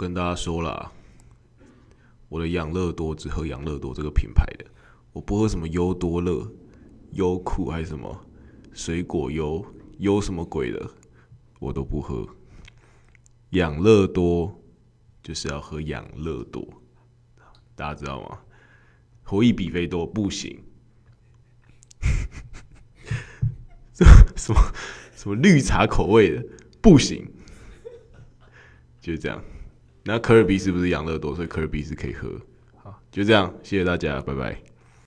[0.00, 0.90] 跟大家说啦，
[2.30, 4.64] 我的养乐多只喝养乐多这个品牌的，
[5.12, 6.50] 我不喝什么优多乐、
[7.10, 8.26] 优酷还是什么
[8.72, 9.62] 水果优、
[9.98, 10.90] 优什么鬼的，
[11.58, 12.26] 我都不喝。
[13.50, 14.58] 养乐多
[15.22, 16.66] 就是要喝养乐多，
[17.74, 18.38] 大家知道吗？
[19.22, 20.64] 活益比菲多不行，
[24.34, 24.72] 什么
[25.14, 26.42] 什么绿茶口味的
[26.80, 27.30] 不行，
[28.98, 29.44] 就这样。
[30.04, 32.28] 那科尔比是不是养乐多，所以科尔比是可以喝。
[32.76, 34.69] 好，就这样，谢谢大家，拜拜。